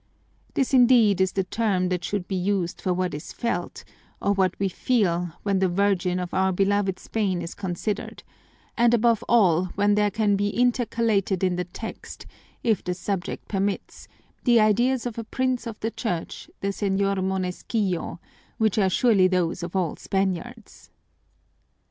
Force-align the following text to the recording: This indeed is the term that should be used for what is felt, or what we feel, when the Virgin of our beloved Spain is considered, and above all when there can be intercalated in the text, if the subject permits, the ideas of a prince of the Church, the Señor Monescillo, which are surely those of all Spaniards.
This 0.55 0.73
indeed 0.73 1.21
is 1.21 1.33
the 1.33 1.43
term 1.43 1.89
that 1.89 2.03
should 2.03 2.27
be 2.27 2.35
used 2.35 2.81
for 2.81 2.91
what 2.91 3.13
is 3.13 3.31
felt, 3.31 3.83
or 4.19 4.33
what 4.33 4.57
we 4.57 4.67
feel, 4.67 5.33
when 5.43 5.59
the 5.59 5.69
Virgin 5.69 6.17
of 6.19 6.33
our 6.33 6.51
beloved 6.51 6.97
Spain 6.97 7.39
is 7.39 7.53
considered, 7.53 8.23
and 8.75 8.95
above 8.95 9.23
all 9.29 9.65
when 9.75 9.93
there 9.93 10.09
can 10.09 10.35
be 10.35 10.47
intercalated 10.49 11.43
in 11.43 11.55
the 11.55 11.65
text, 11.65 12.25
if 12.63 12.83
the 12.83 12.95
subject 12.95 13.47
permits, 13.47 14.07
the 14.43 14.59
ideas 14.59 15.05
of 15.05 15.19
a 15.19 15.23
prince 15.23 15.67
of 15.67 15.79
the 15.81 15.91
Church, 15.91 16.49
the 16.61 16.69
Señor 16.69 17.23
Monescillo, 17.23 18.17
which 18.57 18.79
are 18.79 18.89
surely 18.89 19.27
those 19.27 19.61
of 19.61 19.75
all 19.75 19.95
Spaniards. 19.97 20.89